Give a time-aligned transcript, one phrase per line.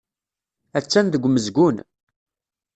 [0.77, 1.77] Attan deg umezgun.